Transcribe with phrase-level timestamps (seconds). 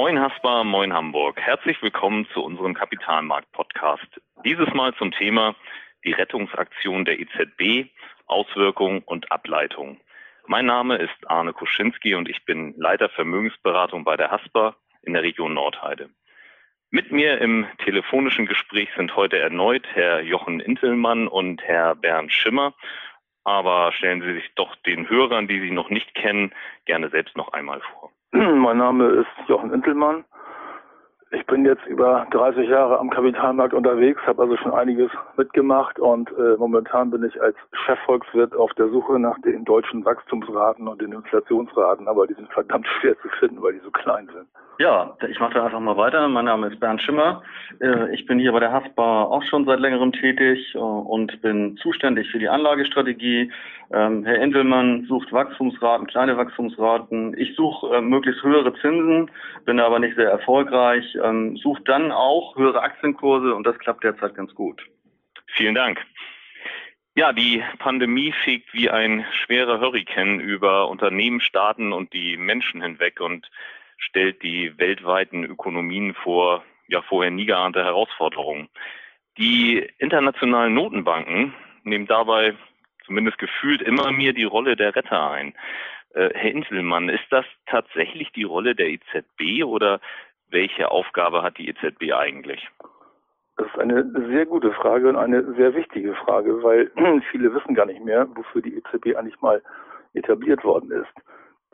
[0.00, 1.40] Moin Haspa, moin Hamburg.
[1.40, 4.06] Herzlich willkommen zu unserem Kapitalmarkt-Podcast.
[4.44, 5.56] Dieses Mal zum Thema
[6.04, 7.90] die Rettungsaktion der EZB,
[8.26, 9.98] Auswirkungen und Ableitung.
[10.46, 15.24] Mein Name ist Arne Kuschinski und ich bin Leiter Vermögensberatung bei der Haspa in der
[15.24, 16.10] Region Nordheide.
[16.90, 22.72] Mit mir im telefonischen Gespräch sind heute erneut Herr Jochen Intelmann und Herr Bernd Schimmer.
[23.42, 26.54] Aber stellen Sie sich doch den Hörern, die Sie noch nicht kennen,
[26.84, 28.12] gerne selbst noch einmal vor.
[28.32, 30.22] Mein Name ist Jochen Intelmann.
[31.30, 36.30] Ich bin jetzt über 30 Jahre am Kapitalmarkt unterwegs, habe also schon einiges mitgemacht und
[36.32, 41.12] äh, momentan bin ich als Chefvolkswirt auf der Suche nach den deutschen Wachstumsraten und den
[41.12, 44.48] Inflationsraten, aber die sind verdammt schwer zu finden, weil die so klein sind.
[44.78, 46.28] Ja, ich mache da einfach mal weiter.
[46.28, 47.42] Mein Name ist Bernd Schimmer.
[47.80, 51.76] Äh, ich bin hier bei der Haspa auch schon seit längerem tätig äh, und bin
[51.78, 53.50] zuständig für die Anlagestrategie.
[53.92, 57.36] Ähm, Herr Endelmann sucht Wachstumsraten, kleine Wachstumsraten.
[57.36, 59.28] Ich suche äh, möglichst höhere Zinsen,
[59.64, 61.04] bin aber nicht sehr erfolgreich.
[61.24, 64.80] Ähm, suche dann auch höhere Aktienkurse und das klappt derzeit ganz gut.
[65.48, 66.00] Vielen Dank.
[67.16, 73.20] Ja, die Pandemie fegt wie ein schwerer Hurrikan über Unternehmen, Staaten und die Menschen hinweg
[73.20, 73.50] und
[73.98, 78.68] stellt die weltweiten Ökonomien vor ja vorher nie geahnte Herausforderungen.
[79.36, 81.54] Die internationalen Notenbanken
[81.84, 82.54] nehmen dabei
[83.04, 85.54] zumindest gefühlt immer mehr die Rolle der Retter ein.
[86.14, 90.00] Äh, Herr Inselmann, ist das tatsächlich die Rolle der EZB oder
[90.50, 92.68] welche Aufgabe hat die EZB eigentlich?
[93.56, 96.90] Das ist eine sehr gute Frage und eine sehr wichtige Frage, weil
[97.30, 99.62] viele wissen gar nicht mehr, wofür die EZB eigentlich mal
[100.14, 101.12] etabliert worden ist.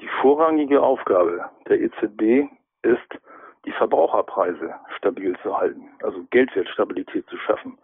[0.00, 2.50] Die vorrangige Aufgabe der EZB
[2.82, 3.18] ist,
[3.64, 7.78] die Verbraucherpreise stabil zu halten, also Geldwertstabilität zu schaffen.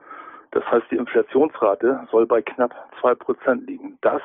[0.51, 3.97] Das heißt, die Inflationsrate soll bei knapp zwei Prozent liegen.
[4.01, 4.23] Das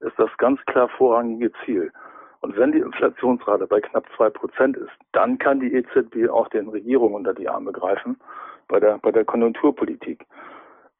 [0.00, 1.92] ist das ganz klar vorrangige Ziel.
[2.40, 6.68] Und wenn die Inflationsrate bei knapp zwei Prozent ist, dann kann die EZB auch den
[6.68, 8.20] Regierungen unter die Arme greifen
[8.68, 10.24] bei der, bei der Konjunkturpolitik.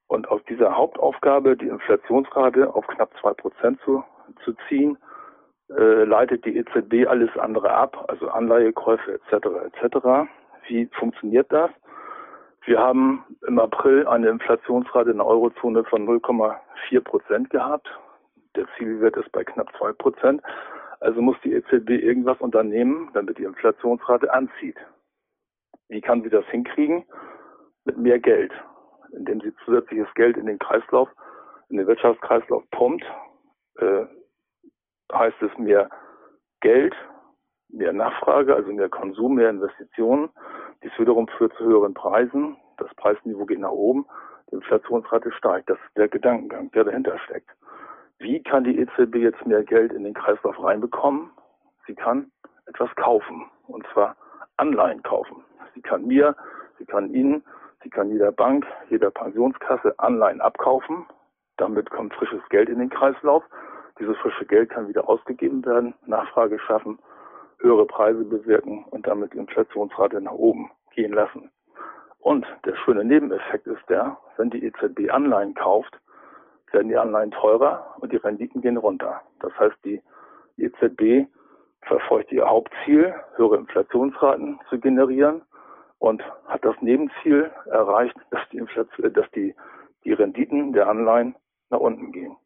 [0.08, 4.04] Und auf dieser Hauptaufgabe, die Inflationsrate auf knapp zwei Prozent zu,
[4.44, 4.98] zu ziehen,
[5.70, 9.46] äh, leitet die EZB alles andere ab, also Anleihekäufe etc.
[9.66, 10.28] etc.
[10.68, 11.70] Wie funktioniert das?
[12.64, 17.88] Wir haben im April eine Inflationsrate in der Eurozone von 0,4 Prozent gehabt.
[18.56, 20.42] Der Zielwert ist bei knapp 2 Prozent.
[21.00, 24.76] Also muss die EZB irgendwas unternehmen, damit die Inflationsrate anzieht.
[25.88, 27.04] Wie kann sie das hinkriegen?
[27.84, 28.52] Mit mehr Geld,
[29.12, 31.08] indem sie zusätzliches Geld in den Kreislauf,
[31.68, 33.04] in den Wirtschaftskreislauf pumpt,
[33.78, 34.06] äh,
[35.12, 35.88] heißt es mehr
[36.60, 36.94] Geld,
[37.68, 40.30] mehr Nachfrage, also mehr Konsum, mehr Investitionen.
[40.82, 42.56] Dies wiederum führt zu höheren Preisen.
[42.78, 44.06] Das Preisniveau geht nach oben.
[44.50, 45.70] Die Inflationsrate steigt.
[45.70, 47.50] Das ist der Gedankengang, der dahinter steckt.
[48.18, 51.30] Wie kann die EZB jetzt mehr Geld in den Kreislauf reinbekommen?
[51.86, 52.30] Sie kann
[52.66, 53.50] etwas kaufen.
[53.66, 54.16] Und zwar
[54.56, 55.44] Anleihen kaufen.
[55.74, 56.34] Sie kann mir,
[56.78, 57.44] sie kann Ihnen,
[57.82, 61.06] sie kann jeder Bank, jeder Pensionskasse Anleihen abkaufen.
[61.58, 63.44] Damit kommt frisches Geld in den Kreislauf.
[63.98, 66.98] Dieses frische Geld kann wieder ausgegeben werden, Nachfrage schaffen,
[67.58, 71.50] höhere Preise bewirken und damit die Inflationsrate nach oben gehen lassen.
[72.18, 75.98] Und der schöne Nebeneffekt ist der, wenn die EZB Anleihen kauft,
[76.72, 79.22] werden die Anleihen teurer und die Renditen gehen runter.
[79.40, 80.02] Das heißt, die
[80.58, 81.28] EZB
[81.82, 85.42] verfolgt ihr Hauptziel, höhere Inflationsraten zu generieren
[85.98, 89.54] und hat das Nebenziel erreicht, dass die, Inflation, dass die,
[90.04, 91.36] die Renditen der Anleihen
[91.70, 92.36] nach unten gehen.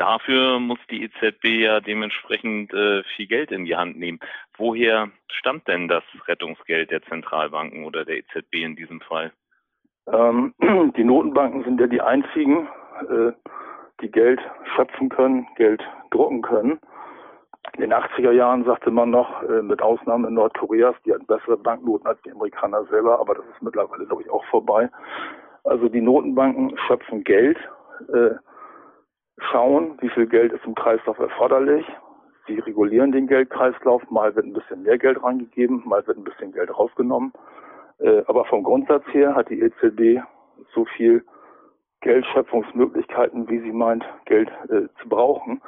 [0.00, 4.18] Dafür muss die EZB ja dementsprechend äh, viel Geld in die Hand nehmen.
[4.56, 9.30] Woher stammt denn das Rettungsgeld der Zentralbanken oder der EZB in diesem Fall?
[10.10, 10.54] Ähm,
[10.96, 12.66] die Notenbanken sind ja die einzigen,
[13.10, 13.32] äh,
[14.00, 14.40] die Geld
[14.74, 16.80] schöpfen können, Geld drucken können.
[17.74, 22.06] In den 80er Jahren sagte man noch, äh, mit Ausnahme Nordkoreas, die hatten bessere Banknoten
[22.06, 24.88] als die Amerikaner selber, aber das ist mittlerweile, glaube ich, auch vorbei.
[25.64, 27.58] Also die Notenbanken schöpfen Geld,
[28.14, 28.30] äh,
[29.50, 31.86] schauen, wie viel Geld ist im Kreislauf erforderlich.
[32.46, 34.08] Sie regulieren den Geldkreislauf.
[34.10, 37.32] Mal wird ein bisschen mehr Geld reingegeben, mal wird ein bisschen Geld rausgenommen.
[37.98, 40.22] Äh, aber vom Grundsatz her hat die EZB
[40.74, 41.24] so viel
[42.00, 45.60] Geldschöpfungsmöglichkeiten, wie sie meint, Geld äh, zu brauchen.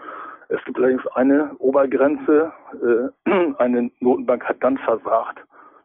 [0.48, 2.52] Es gibt allerdings eine Obergrenze.
[3.26, 5.38] Äh, eine Notenbank hat dann versagt,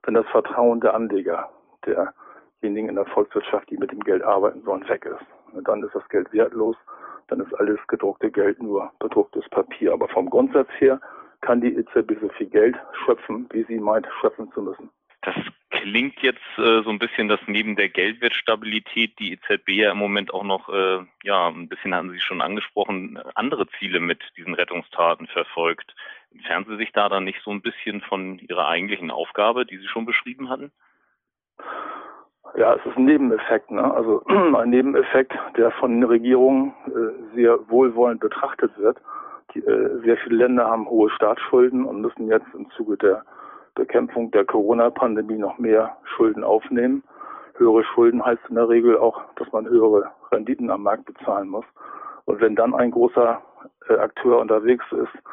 [0.03, 1.49] wenn das Vertrauen der Anleger,
[1.85, 5.53] derjenigen in der Volkswirtschaft, die mit dem Geld arbeiten sollen, weg ist.
[5.53, 6.77] Und dann ist das Geld wertlos
[7.27, 9.93] dann ist alles gedruckte Geld nur bedrucktes Papier.
[9.93, 10.99] Aber vom Grundsatz her
[11.41, 12.75] kann die EZB so viel Geld
[13.05, 14.89] schöpfen, wie sie meint, schöpfen zu müssen.
[15.21, 15.35] Das
[15.69, 20.33] klingt jetzt äh, so ein bisschen, dass neben der Geldwertstabilität die EZB ja im Moment
[20.33, 25.27] auch noch, äh, ja, ein bisschen hatten Sie schon angesprochen, andere Ziele mit diesen Rettungstaten
[25.27, 25.95] verfolgt.
[26.31, 29.87] Entfernen Sie sich da dann nicht so ein bisschen von Ihrer eigentlichen Aufgabe, die Sie
[29.87, 30.71] schon beschrieben hatten?
[32.55, 33.93] Ja, es ist ein Nebeneffekt, ne?
[33.93, 38.97] also ein Nebeneffekt, der von den Regierungen äh, sehr wohlwollend betrachtet wird.
[39.53, 43.23] Die, äh, sehr viele Länder haben hohe Staatsschulden und müssen jetzt im Zuge der
[43.75, 47.03] Bekämpfung der Corona-Pandemie noch mehr Schulden aufnehmen.
[47.57, 51.65] Höhere Schulden heißt in der Regel auch, dass man höhere Renditen am Markt bezahlen muss.
[52.25, 53.41] Und wenn dann ein großer
[53.89, 55.23] äh, Akteur unterwegs ist,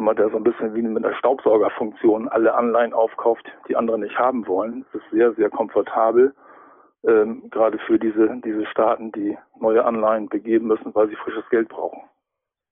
[0.00, 4.18] mal, der so ein bisschen wie mit einer Staubsaugerfunktion alle Anleihen aufkauft, die andere nicht
[4.18, 6.34] haben wollen, ist es sehr, sehr komfortabel,
[7.04, 11.68] ähm, gerade für diese, diese Staaten, die neue Anleihen begeben müssen, weil sie frisches Geld
[11.68, 12.02] brauchen.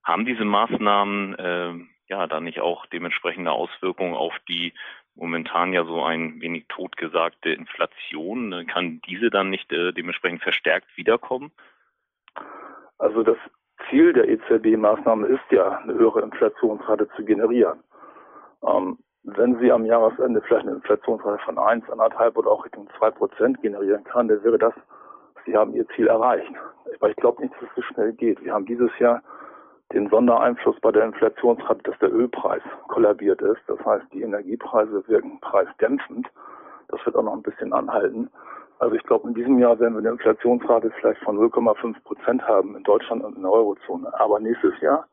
[0.02, 1.72] Haben diese Maßnahmen äh,
[2.08, 4.74] ja dann nicht auch dementsprechende Auswirkungen auf die
[5.14, 8.66] momentan ja so ein wenig totgesagte Inflation?
[8.66, 11.52] Kann diese dann nicht äh, dementsprechend verstärkt wiederkommen?
[12.98, 13.36] Also das
[13.88, 17.80] Ziel der EZB-Maßnahme ist ja, eine höhere Inflationsrate zu generieren.
[18.66, 23.10] Ähm, wenn sie am Jahresende vielleicht eine Inflationsrate von 1, 1,5 oder auch Richtung 2
[23.12, 24.74] Prozent generieren kann, dann wäre das,
[25.46, 26.52] sie haben ihr Ziel erreicht.
[26.96, 28.42] Aber ich glaube nicht, dass es so schnell geht.
[28.44, 29.22] Wir haben dieses Jahr
[29.92, 33.60] den Sondereinfluss bei der Inflationsrate, dass der Ölpreis kollabiert ist.
[33.66, 36.28] Das heißt, die Energiepreise wirken preisdämpfend.
[36.88, 38.30] Das wird auch noch ein bisschen anhalten.
[38.78, 42.76] Also ich glaube, in diesem Jahr werden wir eine Inflationsrate vielleicht von 0,5 Prozent haben
[42.76, 44.12] in Deutschland und in der Eurozone.
[44.18, 45.06] Aber nächstes Jahr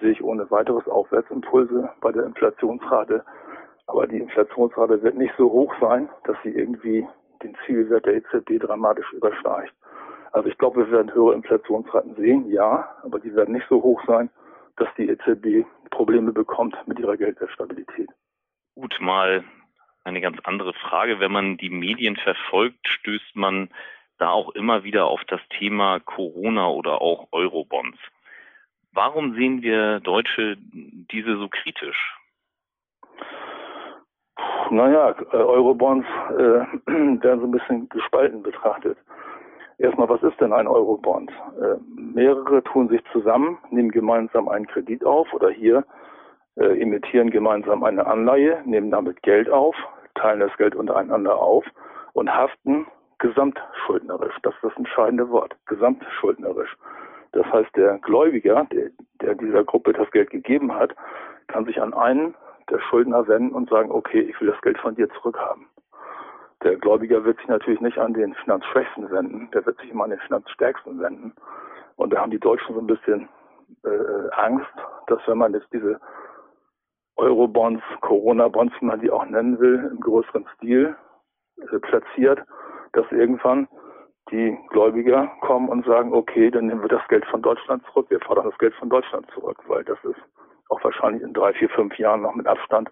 [0.00, 3.24] sehe ich ohne weiteres Aufwärtsimpulse bei der Inflationsrate.
[3.86, 7.06] Aber die Inflationsrate wird nicht so hoch sein, dass sie irgendwie
[7.42, 9.72] den Zielwert der EZB dramatisch übersteigt.
[10.32, 14.02] Also ich glaube, wir werden höhere Inflationsraten sehen, ja, aber die werden nicht so hoch
[14.06, 14.28] sein,
[14.76, 18.10] dass die EZB Probleme bekommt mit ihrer Geldwertstabilität.
[18.74, 19.44] Gut, mal
[20.06, 21.20] eine ganz andere Frage.
[21.20, 23.68] Wenn man die Medien verfolgt, stößt man
[24.18, 27.98] da auch immer wieder auf das Thema Corona oder auch Eurobonds.
[28.92, 32.16] Warum sehen wir Deutsche diese so kritisch?
[34.70, 36.34] Naja, äh, Eurobonds äh,
[36.86, 38.96] werden so ein bisschen gespalten betrachtet.
[39.78, 41.30] Erstmal, was ist denn ein Eurobond?
[41.60, 45.84] Äh, mehrere tun sich zusammen, nehmen gemeinsam einen Kredit auf oder hier
[46.56, 49.76] äh, emittieren gemeinsam eine Anleihe, nehmen damit Geld auf,
[50.14, 51.64] teilen das Geld untereinander auf
[52.12, 52.86] und haften
[53.18, 54.34] gesamtschuldnerisch.
[54.42, 56.76] Das ist das entscheidende Wort, gesamtschuldnerisch.
[57.32, 60.94] Das heißt, der Gläubiger, der, der dieser Gruppe das Geld gegeben hat,
[61.48, 62.34] kann sich an einen
[62.70, 65.66] der Schuldner wenden und sagen, okay, ich will das Geld von dir zurückhaben.
[66.62, 70.10] Der Gläubiger wird sich natürlich nicht an den Finanzschwächsten wenden, der wird sich immer an
[70.10, 71.32] den Finanzstärksten wenden.
[71.96, 73.28] Und da haben die Deutschen so ein bisschen
[73.84, 74.66] äh, Angst,
[75.06, 76.00] dass wenn man jetzt diese
[77.16, 80.96] Eurobonds, Corona-Bonds, wie man die auch nennen will, im größeren Stil
[81.58, 82.42] äh, platziert,
[82.92, 83.68] dass irgendwann
[84.30, 88.20] die Gläubiger kommen und sagen, okay, dann nehmen wir das Geld von Deutschland zurück, wir
[88.20, 90.20] fordern das Geld von Deutschland zurück, weil das ist
[90.68, 92.90] auch wahrscheinlich in drei, vier, fünf Jahren noch mit Abstand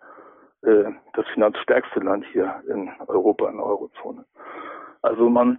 [0.62, 0.84] äh,
[1.14, 4.24] das finanzstärkste Land hier in Europa, in der Eurozone.
[5.02, 5.58] Also man,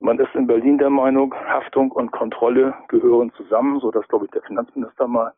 [0.00, 4.30] man ist in Berlin der Meinung, Haftung und Kontrolle gehören zusammen, so das glaube ich
[4.32, 5.32] der Finanzminister mal,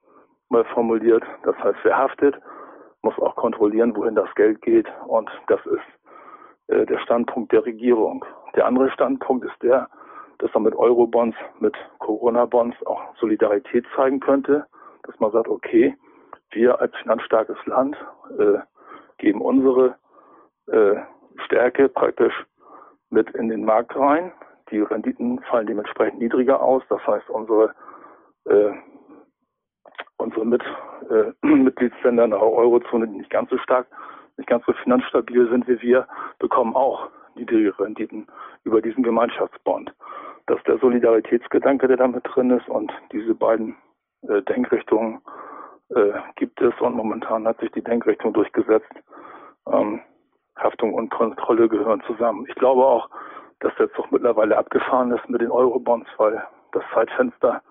[0.49, 1.23] mal formuliert.
[1.45, 2.37] Das heißt, wer haftet,
[3.03, 8.25] muss auch kontrollieren, wohin das Geld geht und das ist äh, der Standpunkt der Regierung.
[8.55, 9.89] Der andere Standpunkt ist der,
[10.39, 14.67] dass man mit Eurobonds, mit Corona-Bonds auch Solidarität zeigen könnte,
[15.05, 15.97] dass man sagt, okay,
[16.51, 17.97] wir als finanzstarkes Land
[18.39, 18.59] äh,
[19.19, 19.97] geben unsere
[20.67, 20.97] äh,
[21.45, 22.35] Stärke praktisch
[23.11, 24.33] mit in den Markt rein.
[24.71, 26.83] Die Renditen fallen dementsprechend niedriger aus.
[26.89, 27.75] Das heißt, unsere,
[28.47, 28.73] äh,
[30.19, 30.63] unsere mit,
[31.11, 33.87] äh, Mitgliedsländer in der Eurozone, die nicht ganz so stark,
[34.37, 36.07] nicht ganz so finanzstabil sind wie wir,
[36.39, 38.27] bekommen auch niedrige Renditen
[38.65, 39.95] über diesen Gemeinschaftsbond.
[40.47, 43.77] Das ist der Solidaritätsgedanke, der damit drin ist und diese beiden
[44.29, 45.21] äh, Denkrichtungen
[45.91, 48.93] äh, gibt es und momentan hat sich die Denkrichtung durchgesetzt.
[49.71, 50.01] Ähm,
[50.57, 52.47] Haftung und Kontrolle gehören zusammen.
[52.49, 53.11] Ich glaube auch,
[53.61, 56.43] dass der Zug mittlerweile abgefahren ist mit den Eurobonds, weil
[56.73, 57.63] das Zeitfenster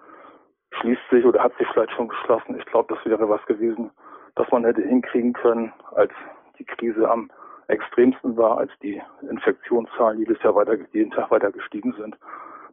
[0.80, 2.58] schließt sich oder hat sich vielleicht schon geschlossen.
[2.58, 3.92] Ich glaube, das wäre was gewesen,
[4.36, 6.12] was man hätte hinkriegen können, als
[6.60, 7.30] die Krise am
[7.68, 12.18] extremsten war, als die Infektionszahlen jedes Jahr weiter, jeden Tag weiter gestiegen sind.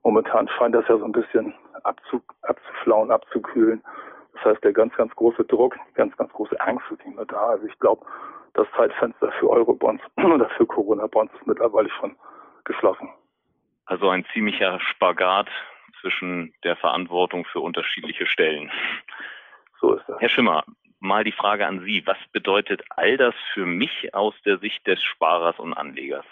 [0.02, 1.54] Momentan scheint das ja so ein bisschen
[1.84, 3.82] abzu, abzuflauen, abzukühlen.
[4.34, 7.50] Das heißt, der ganz, ganz große Druck, ganz, ganz große Angst ist mehr da.
[7.50, 8.04] Also ich glaube,
[8.54, 12.16] das Zeitfenster für Eurobonds oder für Corona-Bonds ist mittlerweile schon
[12.64, 13.08] geschlossen.
[13.86, 15.48] Also ein ziemlicher Spagat
[16.00, 18.70] zwischen der Verantwortung für unterschiedliche Stellen.
[19.80, 20.20] So ist das.
[20.20, 20.62] Herr Schimmer,
[21.00, 22.06] mal die Frage an Sie.
[22.06, 26.24] Was bedeutet all das für mich aus der Sicht des Sparers und Anlegers?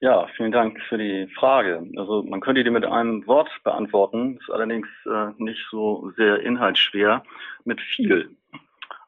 [0.00, 1.82] Ja, vielen Dank für die Frage.
[1.96, 7.22] Also man könnte die mit einem Wort beantworten, ist allerdings äh, nicht so sehr inhaltsschwer,
[7.64, 8.36] mit viel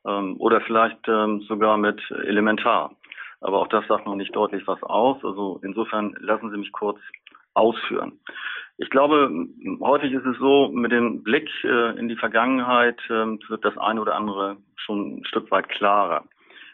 [0.07, 2.97] ähm, oder vielleicht ähm, sogar mit elementar.
[3.41, 5.23] Aber auch das sagt noch nicht deutlich was aus.
[5.23, 6.99] Also insofern lassen Sie mich kurz
[7.57, 8.21] ausführen.
[8.79, 9.31] Ich glaube,
[9.81, 14.01] häufig ist es so, mit dem Blick äh, in die Vergangenheit äh, wird das eine
[14.01, 16.25] oder andere schon ein Stück weit klarer.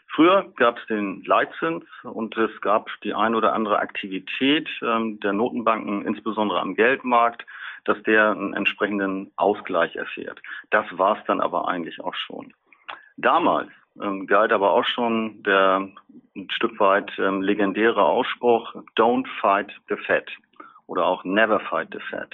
[0.09, 5.33] Früher gab es den Leitzins und es gab die ein oder andere Aktivität ähm, der
[5.33, 7.45] Notenbanken, insbesondere am Geldmarkt,
[7.85, 10.41] dass der einen entsprechenden Ausgleich erfährt.
[10.69, 12.53] Das war es dann aber eigentlich auch schon.
[13.17, 13.69] Damals
[14.01, 15.89] ähm, galt aber auch schon der
[16.35, 20.29] ein Stück weit ähm, legendäre Ausspruch Don't fight the Fed
[20.93, 22.29] oder auch Never fight the Fed.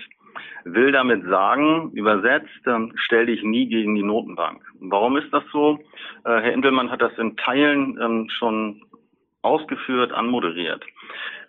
[0.65, 4.61] Will damit sagen, übersetzt, ähm, stell dich nie gegen die Notenbank.
[4.81, 5.79] Warum ist das so?
[6.25, 8.81] Äh, Herr Indelmann hat das in Teilen ähm, schon
[9.41, 10.83] ausgeführt, anmoderiert.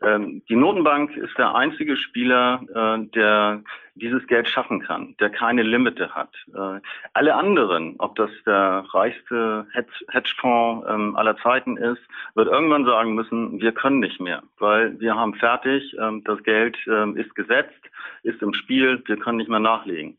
[0.02, 3.62] Ähm, die Notenbank ist der einzige Spieler, äh, der
[3.94, 6.34] dieses Geld schaffen kann, der keine Limite hat.
[6.54, 6.80] Äh,
[7.12, 9.66] alle anderen, ob das der reichste
[10.08, 12.00] Hedgefonds ähm, aller Zeiten ist,
[12.34, 16.78] wird irgendwann sagen müssen, wir können nicht mehr, weil wir haben fertig, ähm, das Geld
[16.86, 17.74] ähm, ist gesetzt,
[18.22, 20.16] ist im Spiel, wir können nicht mehr nachlegen.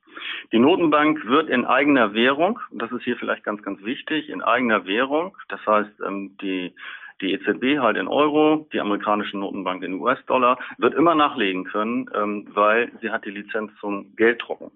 [0.51, 4.86] Die Notenbank wird in eigener Währung, das ist hier vielleicht ganz, ganz wichtig, in eigener
[4.86, 6.74] Währung, das heißt, ähm, die
[7.22, 12.48] die EZB halt in Euro, die amerikanische Notenbank in US-Dollar, wird immer nachlegen können, ähm,
[12.54, 14.72] weil sie hat die Lizenz zum Gelddrucken.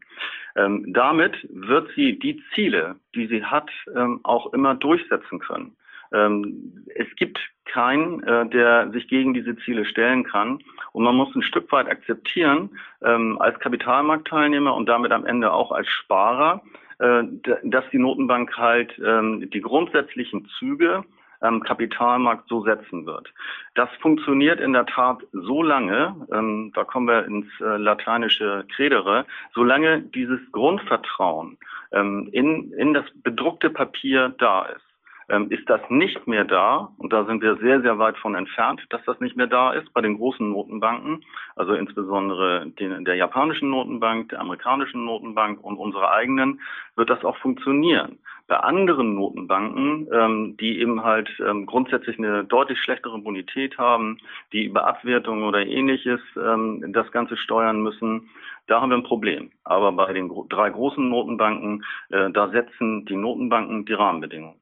[0.56, 5.75] Ähm, damit wird sie die Ziele, die sie hat, ähm, auch immer durchsetzen können.
[6.14, 10.60] Ähm, es gibt keinen, äh, der sich gegen diese Ziele stellen kann.
[10.94, 12.70] Und man muss ein Stück weit akzeptieren,
[13.04, 16.62] ähm, als Kapitalmarktteilnehmer und damit am Ende auch als Sparer,
[17.00, 17.24] äh,
[17.64, 21.04] dass die Notenbank halt ähm, die grundsätzlichen Züge
[21.46, 23.34] ähm, Kapitalmarkt so setzen wird.
[23.75, 29.25] Das funktioniert in der Tat so lange, ähm, da kommen wir ins äh, lateinische Credere,
[29.54, 31.58] solange dieses Grundvertrauen
[31.92, 34.82] ähm, in, in das bedruckte Papier da ist.
[35.28, 38.86] Ähm, ist das nicht mehr da, und da sind wir sehr, sehr weit von entfernt,
[38.92, 41.25] dass das nicht mehr da ist bei den großen Notenbanken,
[41.56, 46.62] also insbesondere den, der japanischen Notenbank, der amerikanischen Notenbank und unserer eigenen,
[46.96, 48.20] wird das auch funktionieren.
[48.48, 54.20] Bei anderen Notenbanken, ähm, die eben halt ähm, grundsätzlich eine deutlich schlechtere Bonität haben,
[54.54, 58.30] die über Abwertung oder ähnliches ähm, das Ganze steuern müssen,
[58.68, 59.52] da haben wir ein Problem.
[59.64, 64.60] Aber bei den drei großen Notenbanken, äh, da setzen die Notenbanken die Rahmenbedingungen.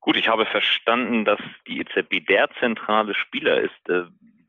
[0.00, 3.88] Gut, ich habe verstanden, dass die EZB der zentrale Spieler ist.
[3.88, 4.04] Äh,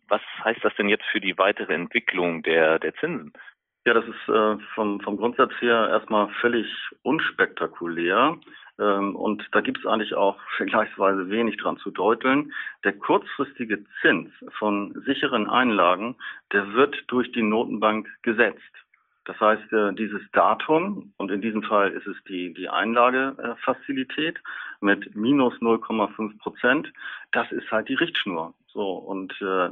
[0.08, 3.34] was heißt das denn jetzt für die weitere Entwicklung der, der Zinsen?
[3.86, 6.68] Ja, das ist äh, vom, vom Grundsatz her erstmal völlig
[7.04, 8.38] unspektakulär.
[8.80, 12.54] Ähm, und da gibt es eigentlich auch vergleichsweise wenig dran zu deuteln.
[12.84, 16.16] Der kurzfristige Zins von sicheren Einlagen,
[16.52, 18.62] der wird durch die Notenbank gesetzt.
[19.26, 24.40] Das heißt, äh, dieses Datum, und in diesem Fall ist es die, die Einlagefazilität
[24.80, 26.94] mit minus 0,5 Prozent,
[27.34, 28.54] das ist halt die Richtschnur.
[28.68, 29.70] So, und äh,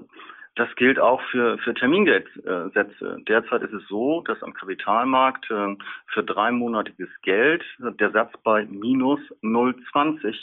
[0.56, 3.18] das gilt auch für, für Termingeldsätze.
[3.28, 5.76] Derzeit ist es so, dass am Kapitalmarkt äh,
[6.08, 10.36] für dreimonatiges Geld der Satz bei minus 0,20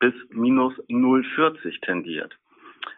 [0.00, 2.36] bis minus 0,40 tendiert.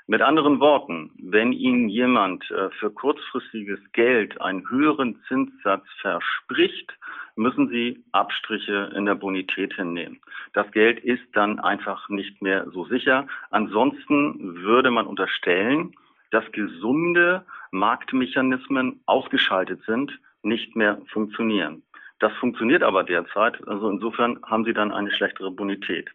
[0.07, 6.93] Mit anderen Worten, wenn Ihnen jemand äh, für kurzfristiges Geld einen höheren Zinssatz verspricht,
[7.37, 10.21] müssen Sie Abstriche in der Bonität hinnehmen.
[10.55, 13.27] Das Geld ist dann einfach nicht mehr so sicher.
[13.51, 15.95] Ansonsten würde man unterstellen,
[16.33, 21.83] dass gesunde Marktmechanismen ausgeschaltet sind, nicht mehr funktionieren.
[22.19, 23.67] Das funktioniert aber derzeit.
[23.69, 26.11] Also insofern haben Sie dann eine schlechtere Bonität.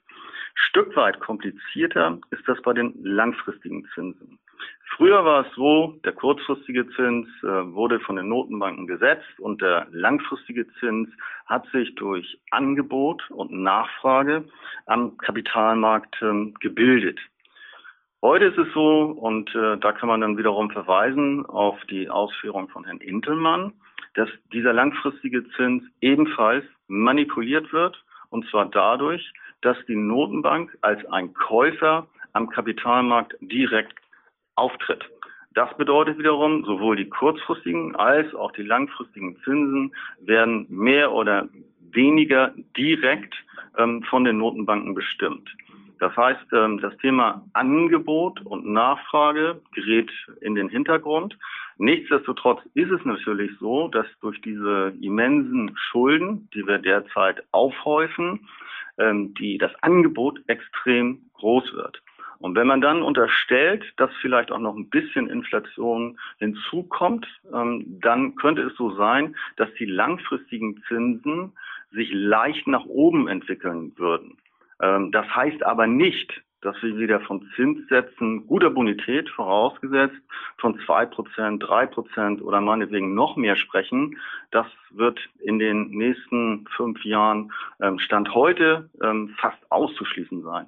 [0.56, 4.40] Stück weit komplizierter ist das bei den langfristigen Zinsen.
[4.96, 9.86] Früher war es so, der kurzfristige Zins äh, wurde von den Notenbanken gesetzt und der
[9.92, 11.10] langfristige Zins
[11.46, 14.46] hat sich durch Angebot und Nachfrage
[14.88, 17.20] am Kapitalmarkt äh, gebildet.
[18.30, 22.68] Heute ist es so, und äh, da kann man dann wiederum verweisen auf die Ausführung
[22.68, 23.72] von Herrn Intelmann,
[24.16, 29.32] dass dieser langfristige Zins ebenfalls manipuliert wird, und zwar dadurch,
[29.62, 33.98] dass die Notenbank als ein Käufer am Kapitalmarkt direkt
[34.56, 35.06] auftritt.
[35.54, 41.48] Das bedeutet wiederum, sowohl die kurzfristigen als auch die langfristigen Zinsen werden mehr oder
[41.92, 43.36] weniger direkt
[43.78, 45.50] ähm, von den Notenbanken bestimmt.
[46.00, 50.12] Das heißt, ähm, das Thema Angebot und Nachfrage gerät
[50.42, 51.38] in den Hintergrund.
[51.78, 58.48] Nichtsdestotrotz ist es natürlich so, dass durch diese immensen Schulden, die wir derzeit aufhäufen,
[58.98, 62.02] ähm, die, das Angebot extrem groß wird.
[62.40, 68.36] Und wenn man dann unterstellt, dass vielleicht auch noch ein bisschen Inflation hinzukommt, ähm, dann
[68.36, 71.54] könnte es so sein, dass die langfristigen Zinsen
[71.92, 74.38] sich leicht nach oben entwickeln würden.
[74.82, 80.18] Ähm, das heißt aber nicht, dass wir wieder von Zinssätzen guter Bonität vorausgesetzt
[80.58, 84.18] von zwei Prozent, drei Prozent oder meinetwegen noch mehr sprechen.
[84.52, 90.68] Das wird in den nächsten fünf Jahren ähm, Stand heute ähm, fast auszuschließen sein.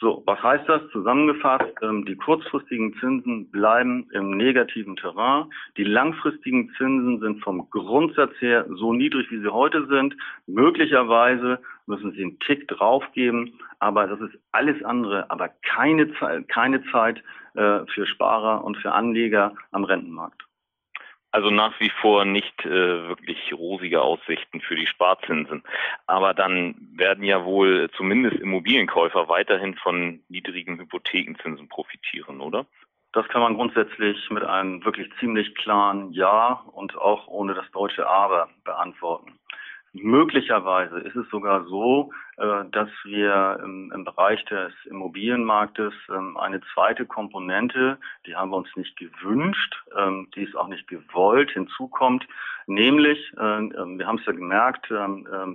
[0.00, 0.82] So, was heißt das?
[0.90, 1.72] Zusammengefasst,
[2.06, 5.46] die kurzfristigen Zinsen bleiben im negativen Terrain.
[5.76, 10.16] Die langfristigen Zinsen sind vom Grundsatz her so niedrig, wie sie heute sind.
[10.46, 16.82] Möglicherweise müssen sie einen Tick draufgeben, aber das ist alles andere, aber keine Zeit, keine
[16.90, 17.22] Zeit
[17.54, 20.44] äh, für Sparer und für Anleger am Rentenmarkt.
[21.34, 25.64] Also nach wie vor nicht äh, wirklich rosige Aussichten für die Sparzinsen.
[26.06, 32.66] Aber dann werden ja wohl zumindest Immobilienkäufer weiterhin von niedrigen Hypothekenzinsen profitieren, oder?
[33.14, 38.08] Das kann man grundsätzlich mit einem wirklich ziemlich klaren Ja und auch ohne das deutsche
[38.08, 39.32] Aber beantworten.
[39.96, 47.06] Möglicherweise ist es sogar so, äh, dass wir im, Bereich des Immobilienmarktes ähm, eine zweite
[47.06, 52.26] Komponente, die haben wir uns nicht gewünscht, ähm, die ist auch nicht gewollt, hinzukommt,
[52.66, 54.92] nämlich, äh, ähm, wir haben es ja gemerkt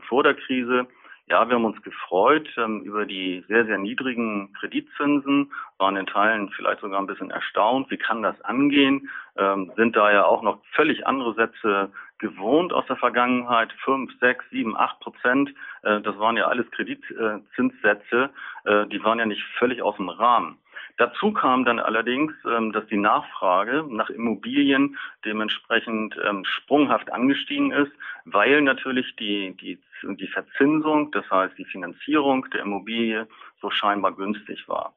[0.07, 0.87] vor der Krise,
[1.29, 6.49] ja, wir haben uns gefreut ähm, über die sehr, sehr niedrigen Kreditzinsen, waren in Teilen
[6.49, 7.89] vielleicht sogar ein bisschen erstaunt.
[7.91, 9.09] Wie kann das angehen?
[9.37, 13.71] Ähm, sind da ja auch noch völlig andere Sätze gewohnt aus der Vergangenheit.
[13.83, 15.53] Fünf, sechs, sieben, acht Prozent.
[15.83, 18.31] Äh, das waren ja alles Kreditzinssätze.
[18.65, 20.57] Äh, die waren ja nicht völlig aus dem Rahmen.
[20.99, 27.91] Dazu kam dann allerdings, ähm, dass die Nachfrage nach Immobilien dementsprechend ähm, sprunghaft angestiegen ist,
[28.25, 33.29] weil natürlich die, die, die Verzinsung, das heißt die Finanzierung der Immobilie
[33.61, 34.93] so scheinbar günstig war.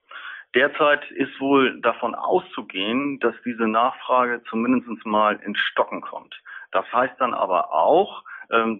[0.56, 6.34] Derzeit ist wohl davon auszugehen, dass diese Nachfrage zumindest mal ins Stocken kommt.
[6.72, 8.24] Das heißt dann aber auch,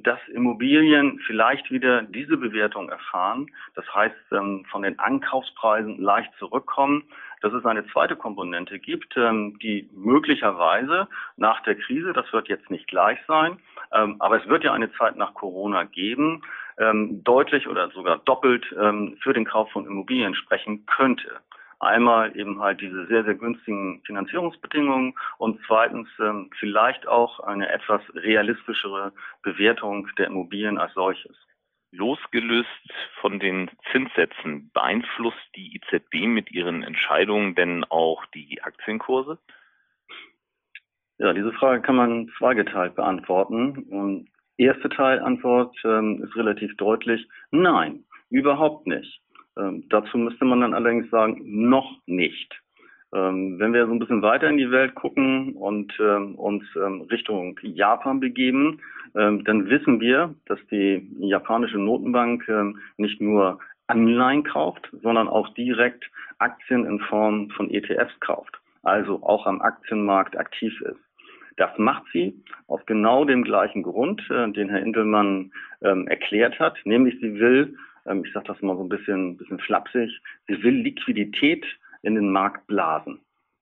[0.02, 3.46] dass Immobilien vielleicht wieder diese Bewertung erfahren.
[3.74, 7.04] Das heißt, ähm, von den Ankaufspreisen leicht zurückkommen.
[7.40, 12.70] Dass es eine zweite Komponente gibt, ähm, die möglicherweise nach der Krise, das wird jetzt
[12.70, 13.58] nicht gleich sein,
[13.90, 16.42] aber es wird ja eine Zeit nach Corona geben,
[16.78, 21.40] deutlich oder sogar doppelt für den Kauf von Immobilien sprechen könnte.
[21.82, 28.00] Einmal eben halt diese sehr, sehr günstigen Finanzierungsbedingungen und zweitens ähm, vielleicht auch eine etwas
[28.14, 31.36] realistischere Bewertung der Immobilien als solches.
[31.90, 32.68] Losgelöst
[33.20, 39.40] von den Zinssätzen, beeinflusst die EZB mit ihren Entscheidungen denn auch die Aktienkurse?
[41.18, 43.78] Ja, diese Frage kann man zweigeteilt beantworten.
[43.90, 47.26] Und erste Teilantwort ähm, ist relativ deutlich.
[47.50, 49.21] Nein, überhaupt nicht.
[49.58, 52.60] Ähm, dazu müsste man dann allerdings sagen, noch nicht.
[53.14, 57.02] Ähm, wenn wir so ein bisschen weiter in die Welt gucken und ähm, uns ähm,
[57.02, 58.80] Richtung Japan begeben,
[59.14, 65.48] ähm, dann wissen wir, dass die japanische Notenbank ähm, nicht nur Anleihen kauft, sondern auch
[65.50, 71.00] direkt Aktien in Form von ETFs kauft, also auch am Aktienmarkt aktiv ist.
[71.56, 76.78] Das macht sie aus genau dem gleichen Grund, äh, den Herr Indelmann ähm, erklärt hat,
[76.84, 80.10] nämlich sie will ähm, ich sage das mal so ein bisschen, bisschen flapsig,
[80.46, 81.64] sie will Liquidität
[82.02, 83.20] in den Markt blasen.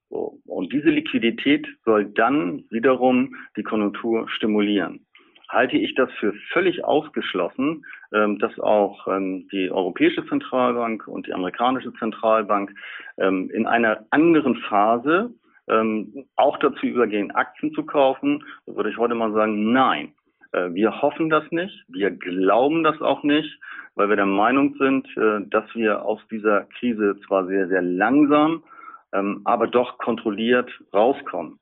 [0.09, 0.39] So.
[0.45, 5.07] Und diese Liquidität soll dann wiederum die Konjunktur stimulieren.
[5.49, 11.33] Halte ich das für völlig ausgeschlossen, ähm, dass auch ähm, die Europäische Zentralbank und die
[11.33, 12.73] amerikanische Zentralbank
[13.19, 15.35] ähm, in einer anderen Phase
[15.69, 20.13] ähm, auch dazu übergehen, Aktien zu kaufen, würde ich heute mal sagen, nein.
[20.53, 23.59] Äh, wir hoffen das nicht, wir glauben das auch nicht,
[23.95, 28.65] weil wir der Meinung sind, äh, dass wir aus dieser Krise zwar sehr, sehr langsam,
[29.13, 31.59] ähm, aber doch kontrolliert rauskommen.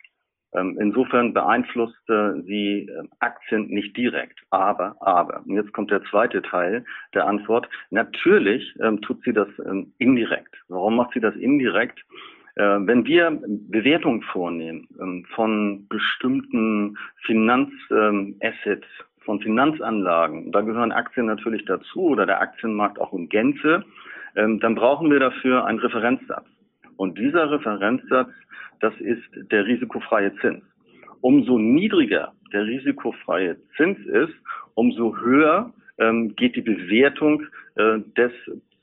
[0.55, 6.41] Ähm, insofern beeinflusst sie ähm, Aktien nicht direkt, aber, aber, und jetzt kommt der zweite
[6.41, 9.49] Teil der Antwort, natürlich tut sie das
[9.99, 10.57] indirekt.
[10.69, 12.03] Warum macht sie das indirekt?
[12.59, 18.87] Äh, wenn wir Bewertungen vornehmen ähm, von bestimmten Finanzassets,
[19.21, 23.85] von Finanzanlagen, da gehören Aktien natürlich dazu oder der Aktienmarkt auch in Gänze,
[24.35, 26.47] ähm, dann brauchen wir dafür einen Referenzsatz.
[26.97, 28.31] Und dieser Referenzsatz,
[28.81, 30.65] das ist der risikofreie Zins.
[31.21, 34.35] Umso niedriger der risikofreie Zins ist,
[34.75, 37.45] umso höher ähm, geht die Bewertung
[37.77, 38.33] äh, des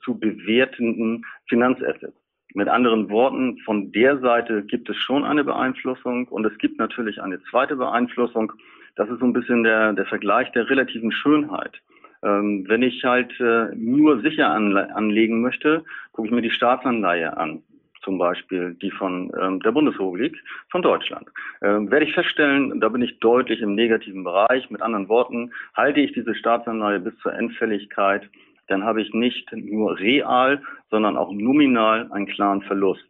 [0.02, 2.16] zu bewertenden Finanzassets.
[2.56, 7.20] Mit anderen Worten, von der Seite gibt es schon eine Beeinflussung und es gibt natürlich
[7.20, 8.50] eine zweite Beeinflussung.
[8.94, 11.82] Das ist so ein bisschen der, der Vergleich der relativen Schönheit.
[12.22, 17.36] Ähm, wenn ich halt äh, nur sicher anle anlegen möchte, gucke ich mir die Staatsanleihe
[17.36, 17.62] an
[18.02, 21.28] zum Beispiel die von ähm, der Bundesrepublik, von Deutschland.
[21.60, 24.70] Ähm, werde ich feststellen, da bin ich deutlich im negativen Bereich.
[24.70, 28.30] Mit anderen Worten, halte ich diese Staatsanleihe bis zur Endfälligkeit,
[28.68, 33.06] dann habe ich nicht nur real, sondern auch nominal einen klaren Verlust.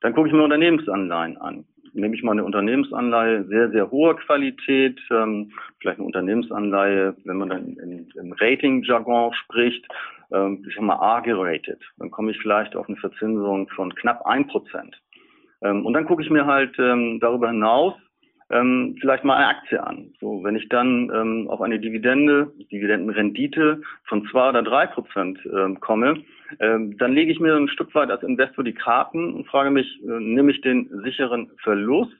[0.00, 5.00] Dann gucke ich mir Unternehmensanleihen an nehme ich mal eine Unternehmensanleihe sehr, sehr hoher Qualität,
[5.10, 9.86] ähm, vielleicht eine Unternehmensanleihe, wenn man dann in, im Rating-Jargon spricht,
[10.32, 11.82] ähm, ich sag mal A geratet.
[11.98, 15.00] Dann komme ich vielleicht auf eine Verzinsung von knapp ein Prozent.
[15.62, 17.94] Ähm, und dann gucke ich mir halt ähm, darüber hinaus
[18.52, 20.12] ähm, vielleicht mal eine Aktie an.
[20.20, 25.80] So, wenn ich dann ähm, auf eine Dividende, Dividendenrendite von zwei oder drei Prozent ähm,
[25.80, 26.22] komme,
[26.60, 29.86] ähm, dann lege ich mir ein Stück weit als Investor die Karten und frage mich,
[30.04, 32.12] äh, nehme ich den sicheren Verlust?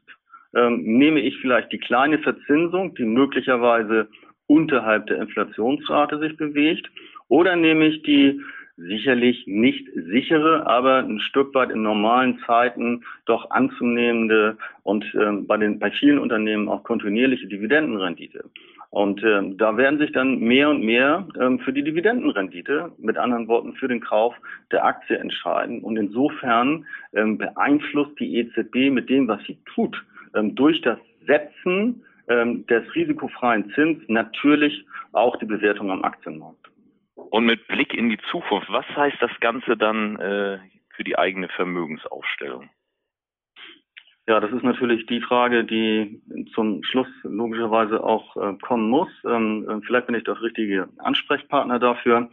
[0.54, 4.08] Ähm, nehme ich vielleicht die kleine Verzinsung, die möglicherweise
[4.46, 6.90] unterhalb der Inflationsrate sich bewegt?
[7.28, 8.40] Oder nehme ich die
[8.76, 15.56] sicherlich nicht sichere, aber ein Stück weit in normalen Zeiten doch anzunehmende und ähm, bei
[15.56, 18.44] den bei vielen Unternehmen auch kontinuierliche Dividendenrendite.
[18.90, 23.48] Und ähm, da werden sich dann mehr und mehr ähm, für die Dividendenrendite, mit anderen
[23.48, 24.34] Worten für den Kauf
[24.70, 25.80] der Aktie entscheiden.
[25.80, 29.96] Und insofern ähm, beeinflusst die EZB mit dem, was sie tut,
[30.34, 36.61] ähm, durch das Setzen ähm, des risikofreien Zins natürlich auch die Bewertung am Aktienmarkt.
[37.32, 40.58] Und mit Blick in die Zukunft, was heißt das Ganze dann äh,
[40.94, 42.68] für die eigene Vermögensaufstellung?
[44.28, 46.20] Ja, das ist natürlich die Frage, die
[46.54, 49.08] zum Schluss logischerweise auch äh, kommen muss.
[49.24, 52.28] Ähm, äh, vielleicht bin ich doch richtige Ansprechpartner dafür.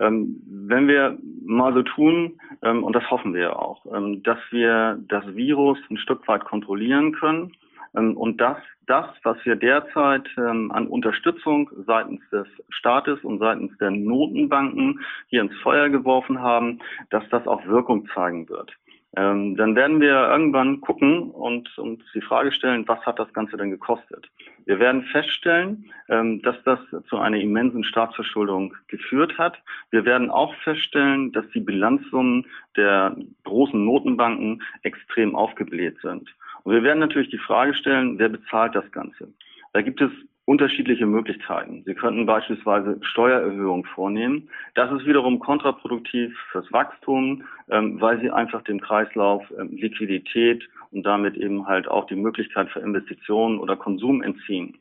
[0.00, 4.98] Ähm, wenn wir mal so tun, ähm, und das hoffen wir auch, ähm, dass wir
[5.06, 7.52] das Virus ein Stück weit kontrollieren können,
[7.92, 13.90] und dass das, was wir derzeit ähm, an Unterstützung seitens des Staates und seitens der
[13.90, 18.72] Notenbanken hier ins Feuer geworfen haben, dass das auch Wirkung zeigen wird.
[19.16, 23.56] Ähm, dann werden wir irgendwann gucken und uns die Frage stellen, was hat das Ganze
[23.56, 24.30] denn gekostet?
[24.66, 29.60] Wir werden feststellen, ähm, dass das zu einer immensen Staatsverschuldung geführt hat.
[29.90, 36.28] Wir werden auch feststellen, dass die Bilanzsummen der großen Notenbanken extrem aufgebläht sind.
[36.64, 39.32] Und wir werden natürlich die Frage stellen, wer bezahlt das Ganze?
[39.72, 40.10] Da gibt es
[40.50, 41.84] unterschiedliche Möglichkeiten.
[41.86, 44.48] Sie könnten beispielsweise Steuererhöhungen vornehmen.
[44.74, 51.04] Das ist wiederum kontraproduktiv fürs Wachstum, ähm, weil sie einfach dem Kreislauf ähm, Liquidität und
[51.06, 54.76] damit eben halt auch die Möglichkeit für Investitionen oder Konsum entziehen.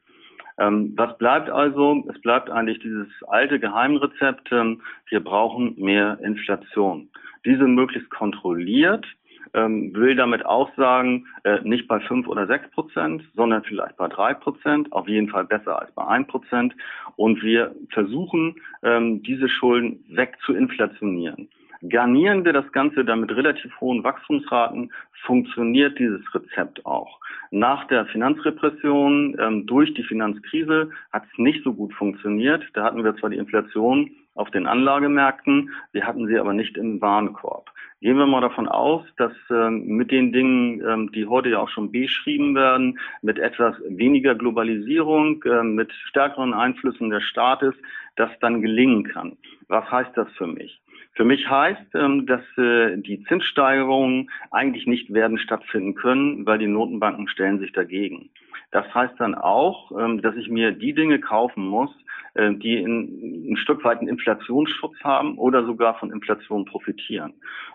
[0.57, 2.03] Ähm, was bleibt also?
[2.09, 7.09] Es bleibt eigentlich dieses alte Geheimrezept, ähm, wir brauchen mehr Inflation.
[7.45, 9.05] Diese möglichst kontrolliert
[9.53, 14.07] ähm, will damit auch sagen, äh, nicht bei fünf oder sechs Prozent, sondern vielleicht bei
[14.07, 16.75] drei Prozent, auf jeden Fall besser als bei ein Prozent.
[17.15, 21.49] Und wir versuchen, ähm, diese Schulden weg zu inflationieren.
[21.87, 24.91] Garnieren wir das Ganze dann mit relativ hohen Wachstumsraten,
[25.23, 27.19] funktioniert dieses Rezept auch.
[27.51, 32.65] Nach der Finanzrepression ähm, durch die Finanzkrise hat es nicht so gut funktioniert.
[32.73, 37.01] Da hatten wir zwar die Inflation auf den Anlagemärkten, wir hatten sie aber nicht im
[37.01, 37.71] Warenkorb.
[38.01, 41.67] Gehen wir mal davon aus, dass ähm, mit den Dingen, ähm, die heute ja auch
[41.67, 47.75] schon beschrieben werden, mit etwas weniger Globalisierung, äh, mit stärkeren Einflüssen des Staates,
[48.15, 49.35] das dann gelingen kann.
[49.67, 50.79] Was heißt das für mich?
[51.15, 56.67] Für mich heißt, ähm, dass äh, die Zinssteigerungen eigentlich nicht werden stattfinden können, weil die
[56.67, 58.29] Notenbanken stellen sich dagegen.
[58.71, 61.91] Das heißt dann auch, ähm, dass ich mir die Dinge kaufen muss,
[62.39, 67.33] äh, die in, ein Stück weit einen Inflationsschutz haben oder sogar von Inflation profitieren.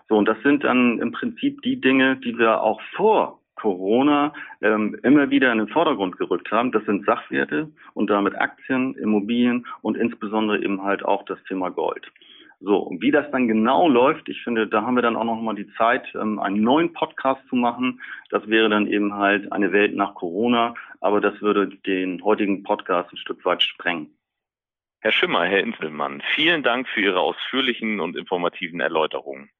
[0.09, 4.97] So, und das sind dann im Prinzip die Dinge, die wir auch vor Corona ähm,
[5.03, 6.71] immer wieder in den Vordergrund gerückt haben.
[6.71, 12.11] Das sind Sachwerte und damit Aktien, Immobilien und insbesondere eben halt auch das Thema Gold.
[12.61, 15.41] So, und wie das dann genau läuft, ich finde, da haben wir dann auch noch
[15.41, 18.01] mal die Zeit, ähm, einen neuen Podcast zu machen.
[18.29, 23.11] Das wäre dann eben halt eine Welt nach Corona, aber das würde den heutigen Podcast
[23.11, 24.09] ein Stück weit sprengen.
[25.05, 29.51] Herr Schimmer, Herr Inselmann, vielen Dank für Ihre ausführlichen und informativen Erläuterungen.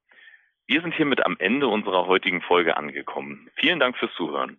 [0.66, 3.52] Wir sind hiermit am Ende unserer heutigen Folge angekommen.
[3.54, 4.58] Vielen Dank fürs Zuhören.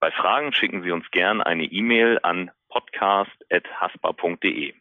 [0.00, 4.72] Bei Fragen schicken Sie uns gern eine E-Mail an podcast.haspa.de.